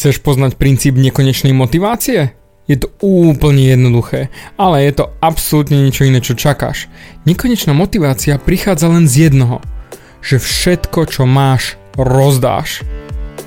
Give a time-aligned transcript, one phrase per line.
[0.00, 2.32] Chceš poznať princíp nekonečnej motivácie?
[2.64, 6.88] Je to úplne jednoduché, ale je to absolútne niečo iné, čo čakáš.
[7.28, 9.60] Nekonečná motivácia prichádza len z jednoho,
[10.24, 12.80] že všetko, čo máš, rozdáš.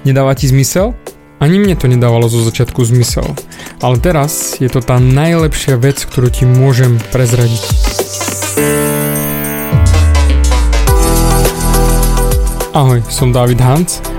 [0.06, 0.94] Nedáva ti zmysel?
[1.42, 3.26] Ani mne to nedávalo zo začiatku zmysel.
[3.82, 7.66] Ale teraz je to tá najlepšia vec, ktorú ti môžem prezradiť.
[12.78, 14.13] Ahoj, som David Hans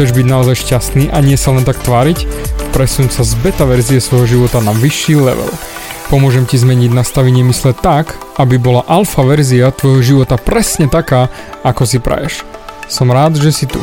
[0.00, 2.24] Chceš byť naozaj šťastný a nie sa len tak tváriť?
[2.72, 5.52] presunúť sa z beta verzie svojho života na vyšší level.
[6.08, 11.28] Pomôžem ti zmeniť nastavenie mysle tak, aby bola alfa verzia tvojho života presne taká,
[11.60, 12.48] ako si praješ.
[12.88, 13.76] Som rád, že si tu.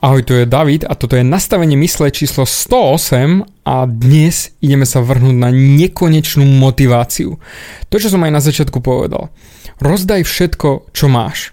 [0.00, 5.04] Ahoj, tu je David a toto je nastavenie mysle číslo 108 a dnes ideme sa
[5.04, 7.36] vrhnúť na nekonečnú motiváciu.
[7.92, 9.28] To, čo som aj na začiatku povedal.
[9.76, 11.52] Rozdaj všetko, čo máš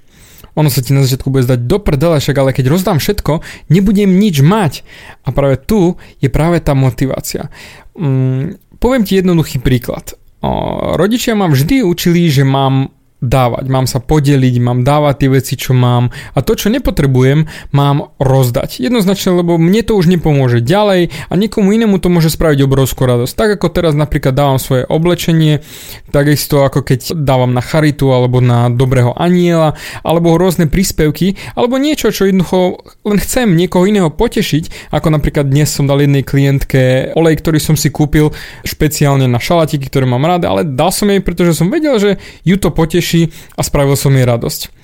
[0.58, 4.18] ono sa ti na začiatku bude zdať do prdele, však ale keď rozdám všetko, nebudem
[4.18, 4.82] nič mať.
[5.22, 7.54] A práve tu je práve tá motivácia.
[7.94, 10.18] Mm, poviem ti jednoduchý príklad.
[10.42, 10.50] O,
[10.98, 15.74] rodičia ma vždy učili, že mám dávať, mám sa podeliť, mám dávať tie veci, čo
[15.74, 18.78] mám a to, čo nepotrebujem, mám rozdať.
[18.78, 23.34] Jednoznačne, lebo mne to už nepomôže ďalej a niekomu inému to môže spraviť obrovskú radosť.
[23.34, 25.66] Tak ako teraz napríklad dávam svoje oblečenie,
[26.14, 29.74] takisto ako keď dávam na charitu alebo na dobrého aniela,
[30.06, 35.74] alebo rôzne príspevky, alebo niečo, čo jednoducho len chcem niekoho iného potešiť, ako napríklad dnes
[35.74, 38.30] som dal jednej klientke olej, ktorý som si kúpil
[38.62, 42.62] špeciálne na šalatiky, ktoré mám rád, ale dal som jej, pretože som vedel, že ju
[42.62, 44.76] to poteší poteší a spravil som jej radosť.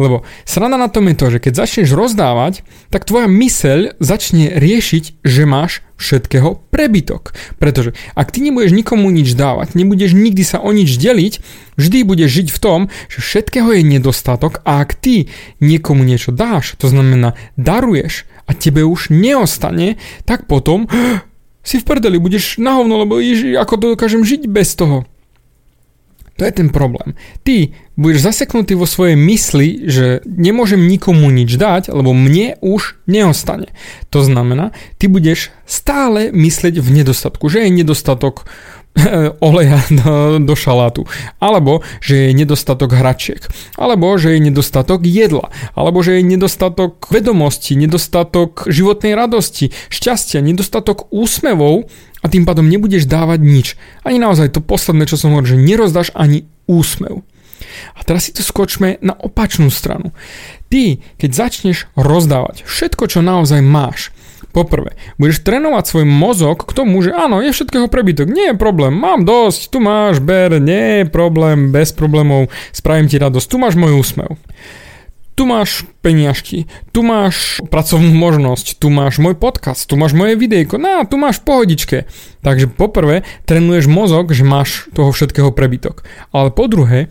[0.00, 5.20] Lebo sranda na tom je to, že keď začneš rozdávať, tak tvoja myseľ začne riešiť,
[5.20, 7.36] že máš všetkého prebytok.
[7.60, 11.44] Pretože ak ty nebudeš nikomu nič dávať, nebudeš nikdy sa o nič deliť,
[11.76, 12.80] vždy budeš žiť v tom,
[13.12, 15.28] že všetkého je nedostatok a ak ty
[15.60, 20.88] niekomu niečo dáš, to znamená daruješ a tebe už neostane, tak potom
[21.68, 25.04] si v prdeli, budeš na hovno, lebo ježi, ako dokážem žiť bez toho.
[26.40, 27.12] To je ten problém.
[27.44, 33.68] Ty budeš zaseknutý vo svojej mysli, že nemôžem nikomu nič dať, lebo mne už neostane.
[34.08, 38.48] To znamená, ty budeš stále myslieť v nedostatku, že je nedostatok
[39.40, 41.06] oleja do, do šalátu,
[41.38, 43.44] alebo že je nedostatok hračiek,
[43.78, 51.06] alebo že je nedostatok jedla, alebo že je nedostatok vedomosti, nedostatok životnej radosti, šťastia, nedostatok
[51.14, 51.86] úsmevov,
[52.20, 53.66] a tým pádom nebudeš dávať nič.
[54.04, 57.24] Ani naozaj to posledné, čo som hovoril, že nerozdáš ani úsmev.
[57.96, 60.12] A teraz si to skočme na opačnú stranu.
[60.68, 64.12] Ty, keď začneš rozdávať všetko, čo naozaj máš,
[64.50, 68.90] Poprvé, budeš trénovať svoj mozog k tomu, že áno, je všetkého prebytok, nie je problém,
[68.90, 73.78] mám dosť, tu máš, ber, nie je problém, bez problémov, spravím ti radosť, tu máš
[73.78, 74.34] môj úsmev
[75.40, 80.76] tu máš peniažky, tu máš pracovnú možnosť, tu máš môj podcast, tu máš moje videjko,
[80.76, 82.04] no tu máš pohodičke.
[82.44, 86.04] Takže poprvé trénuješ mozog, že máš toho všetkého prebytok.
[86.28, 87.08] Ale po druhé,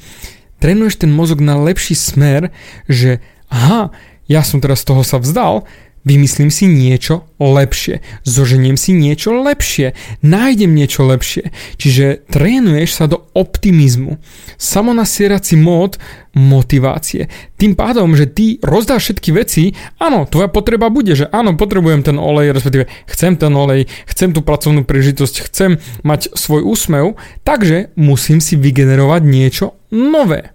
[0.62, 2.54] trénuješ ten mozog na lepší smer,
[2.86, 3.18] že
[3.50, 3.90] aha,
[4.30, 5.66] ja som teraz toho sa vzdal,
[6.08, 8.00] Vymyslím si niečo lepšie.
[8.24, 9.96] Zoženiem si niečo lepšie.
[10.24, 11.52] Nájdem niečo lepšie.
[11.76, 14.20] Čiže trénuješ sa do optimizmu.
[14.56, 16.00] Samonasierací mód
[16.36, 17.28] motivácie.
[17.58, 19.64] Tým pádom, že ty rozdáš všetky veci,
[19.98, 24.46] áno, tvoja potreba bude, že áno, potrebujem ten olej, respektíve chcem ten olej, chcem tú
[24.46, 30.54] pracovnú príležitosť, chcem mať svoj úsmev, takže musím si vygenerovať niečo nové.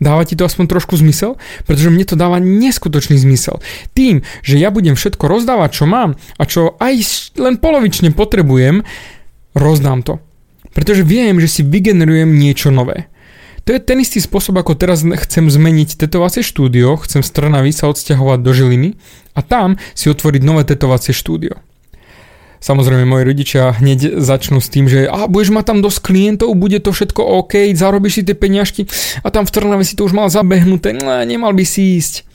[0.00, 1.36] Dáva ti to aspoň trošku zmysel?
[1.68, 3.60] Pretože mne to dáva neskutočný zmysel.
[3.92, 6.94] Tým, že ja budem všetko rozdávať, čo mám a čo aj
[7.36, 8.80] len polovične potrebujem,
[9.52, 10.16] rozdám to.
[10.72, 13.12] Pretože viem, že si vygenerujem niečo nové.
[13.68, 17.92] To je ten istý spôsob, ako teraz chcem zmeniť tetovacie štúdio, chcem z Trnavy sa
[17.92, 18.96] odsťahovať do Žiliny
[19.36, 21.60] a tam si otvoriť nové tetovacie štúdio.
[22.60, 26.76] Samozrejme, moji rodičia hneď začnú s tým, že a budeš mať tam dosť klientov, bude
[26.84, 28.84] to všetko OK, zarobíš si tie peňažky
[29.24, 32.28] a tam v Trnave si to už mal zabehnuté, no, nemal by si ísť.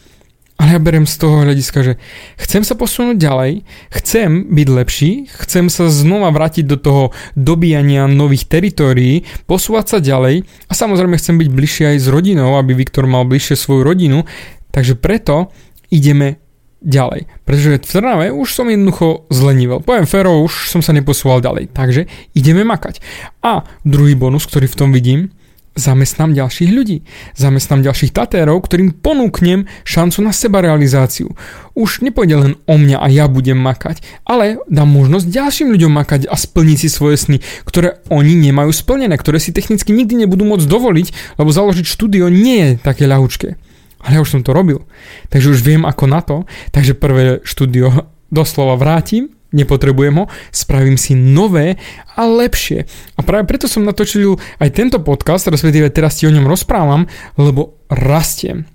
[0.55, 1.93] Ale ja berem z toho hľadiska, že
[2.39, 5.11] chcem sa posunúť ďalej, chcem byť lepší,
[5.43, 7.03] chcem sa znova vrátiť do toho
[7.35, 12.71] dobíjania nových teritórií, posúvať sa ďalej a samozrejme chcem byť bližšie aj s rodinou, aby
[12.71, 14.23] Viktor mal bližšie svoju rodinu,
[14.71, 15.51] takže preto
[15.91, 16.39] ideme
[16.81, 17.27] ďalej.
[17.47, 19.79] Pretože v Trnave už som jednoducho zlenivel.
[19.81, 21.71] Poviem féro, už som sa neposúval ďalej.
[21.71, 22.99] Takže ideme makať.
[23.43, 25.33] A druhý bonus, ktorý v tom vidím,
[25.75, 27.03] zamestnám ďalších ľudí.
[27.35, 31.35] Zamestnám ďalších tatérov, ktorým ponúknem šancu na seba realizáciu.
[31.75, 36.21] Už nepôjde len o mňa a ja budem makať, ale dám možnosť ďalším ľuďom makať
[36.31, 37.37] a splniť si svoje sny,
[37.67, 42.63] ktoré oni nemajú splnené, ktoré si technicky nikdy nebudú môcť dovoliť, lebo založiť štúdio nie
[42.63, 43.59] je také ľahučké.
[44.05, 44.85] Ale ja už som to robil,
[45.33, 51.15] takže už viem ako na to, takže prvé štúdio doslova vrátim nepotrebujem ho, spravím si
[51.15, 51.79] nové
[52.19, 52.83] a lepšie.
[53.15, 57.07] A práve preto som natočil aj tento podcast, respektíve teraz ti o ňom rozprávam,
[57.39, 58.67] lebo rastiem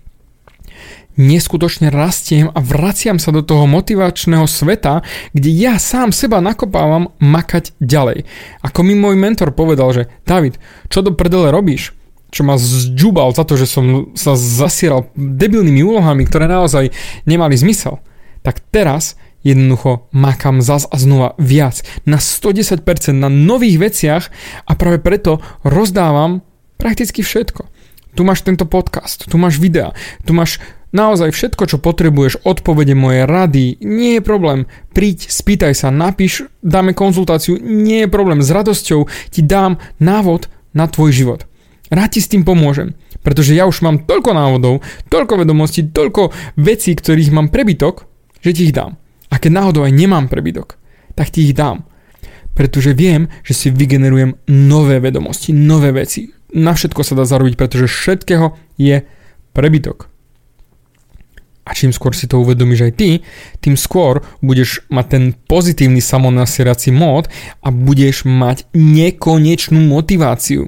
[1.20, 5.04] neskutočne rastiem a vraciam sa do toho motivačného sveta,
[5.36, 8.24] kde ja sám seba nakopávam makať ďalej.
[8.64, 10.56] Ako mi môj mentor povedal, že David,
[10.88, 11.92] čo do prdele robíš?
[12.30, 16.94] Čo ma zďubal za to, že som sa zasieral debilnými úlohami, ktoré naozaj
[17.26, 17.98] nemali zmysel.
[18.40, 22.84] Tak teraz jednoducho makám zas a znova viac, na 110%
[23.16, 24.24] na nových veciach
[24.68, 26.44] a práve preto rozdávam
[26.76, 27.68] prakticky všetko.
[28.10, 29.94] Tu máš tento podcast, tu máš videa,
[30.26, 30.58] tu máš
[30.90, 34.66] naozaj všetko, čo potrebuješ, odpovede moje rady, nie je problém.
[34.90, 38.42] Príď, spýtaj sa, napíš, dáme konzultáciu, nie je problém.
[38.42, 41.49] S radosťou ti dám návod na tvoj život.
[41.90, 42.94] Rád ti s tým pomôžem,
[43.26, 44.74] pretože ja už mám toľko návodov,
[45.10, 48.06] toľko vedomostí, toľko vecí, ktorých mám prebytok,
[48.40, 48.94] že ti ich dám.
[49.30, 50.78] A keď náhodou aj nemám prebytok,
[51.18, 51.86] tak ti ich dám.
[52.54, 56.30] Pretože viem, že si vygenerujem nové vedomosti, nové veci.
[56.54, 59.02] Na všetko sa dá zarobiť, pretože všetkého je
[59.54, 60.10] prebytok.
[61.66, 63.10] A čím skôr si to uvedomíš aj ty,
[63.62, 67.30] tým skôr budeš mať ten pozitívny samonasierací mód
[67.62, 70.66] a budeš mať nekonečnú motiváciu.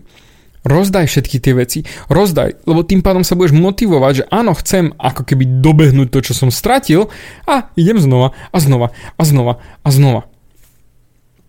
[0.62, 1.82] Rozdaj všetky tie veci.
[2.06, 6.38] Rozdaj, lebo tým pádom sa budeš motivovať, že áno, chcem ako keby dobehnúť to, čo
[6.38, 7.10] som stratil
[7.50, 10.22] a idem znova a znova a znova a znova.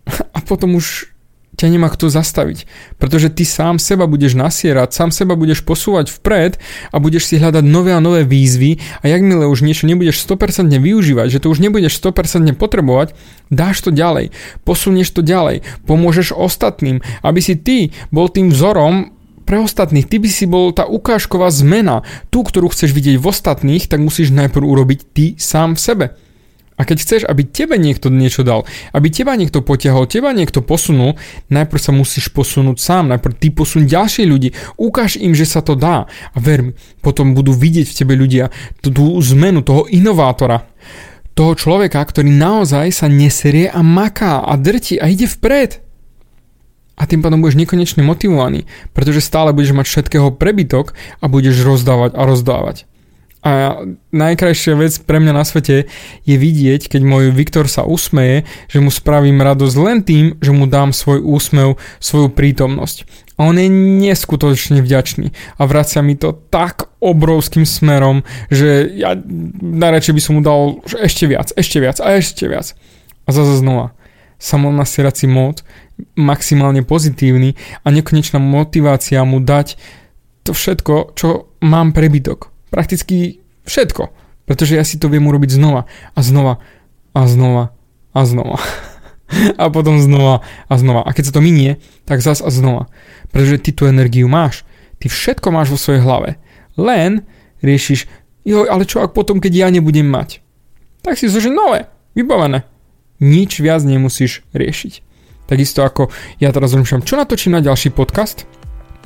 [0.36, 1.13] A potom už
[1.54, 2.66] ťa nemá kto zastaviť.
[2.98, 6.58] Pretože ty sám seba budeš nasierať, sám seba budeš posúvať vpred
[6.90, 11.28] a budeš si hľadať nové a nové výzvy a jakmile už niečo nebudeš 100% využívať,
[11.30, 13.14] že to už nebudeš 100% potrebovať,
[13.48, 14.34] dáš to ďalej,
[14.66, 19.14] posunieš to ďalej, pomôžeš ostatným, aby si ty bol tým vzorom
[19.44, 20.08] pre ostatných.
[20.08, 22.02] Ty by si bol tá ukážková zmena,
[22.32, 26.06] tú, ktorú chceš vidieť v ostatných, tak musíš najprv urobiť ty sám v sebe.
[26.74, 31.14] A keď chceš, aby tebe niekto niečo dal, aby teba niekto potiahol, teba niekto posunul,
[31.46, 35.78] najprv sa musíš posunúť sám, najprv ty posun ďalšie ľudí, ukáž im, že sa to
[35.78, 36.10] dá.
[36.10, 38.50] A ver mi, potom budú vidieť v tebe ľudia
[38.82, 40.66] tú, tú zmenu toho inovátora,
[41.38, 45.78] toho človeka, ktorý naozaj sa neserie a maká a drti a ide vpred.
[46.94, 52.14] A tým pádom budeš nekonečne motivovaný, pretože stále budeš mať všetkého prebytok a budeš rozdávať
[52.14, 52.86] a rozdávať.
[53.44, 55.84] A najkrajšia vec pre mňa na svete
[56.24, 60.64] je vidieť, keď môj Viktor sa usmeje, že mu spravím radosť len tým, že mu
[60.64, 63.04] dám svoj úsmev, svoju prítomnosť.
[63.36, 63.68] A on je
[64.00, 69.12] neskutočne vďačný a vracia mi to tak obrovským smerom, že ja
[69.60, 72.72] najradšej by som mu dal ešte viac, ešte viac a ešte viac.
[73.26, 73.92] A zase znova,
[74.40, 75.60] samonasierací mód,
[76.16, 79.76] maximálne pozitívny a nekonečná motivácia mu dať
[80.48, 84.10] to všetko, čo mám prebytok prakticky všetko.
[84.50, 86.58] Pretože ja si to viem urobiť znova a znova
[87.14, 87.70] a znova
[88.10, 88.58] a znova.
[89.62, 91.06] a potom znova a znova.
[91.06, 92.90] A keď sa to minie, tak zas a znova.
[93.30, 94.66] Pretože ty tú energiu máš.
[94.98, 96.36] Ty všetko máš vo svojej hlave.
[96.74, 97.22] Len
[97.62, 98.10] riešiš,
[98.42, 100.42] jo, ale čo ak potom, keď ja nebudem mať?
[101.06, 101.86] Tak si zložil nové,
[102.18, 102.66] vybavené.
[103.22, 105.04] Nič viac nemusíš riešiť.
[105.44, 106.08] Takisto ako
[106.40, 108.48] ja teraz rozmýšľam, čo natočím na ďalší podcast?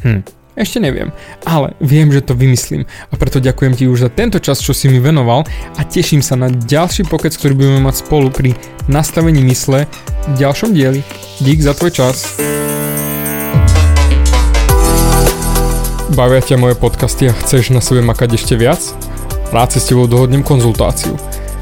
[0.06, 0.22] Hm,
[0.58, 1.14] ešte neviem,
[1.46, 4.90] ale viem, že to vymyslím a preto ďakujem ti už za tento čas, čo si
[4.90, 5.46] mi venoval
[5.78, 8.58] a teším sa na ďalší pokec, ktorý budeme mať spolu pri
[8.90, 9.86] nastavení mysle
[10.26, 11.06] v ďalšom dieli.
[11.38, 12.34] Dík za tvoj čas.
[16.18, 18.82] Bavia ťa moje podcasty a chceš na sebe makať ešte viac?
[19.54, 21.14] Rád si s tebou dohodnem konzultáciu.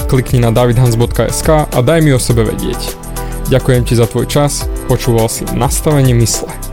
[0.08, 2.96] Klikni na davidhans.sk a daj mi o sebe vedieť.
[3.52, 6.65] Ďakujem ti za tvoj čas, počúval si nastavenie mysle.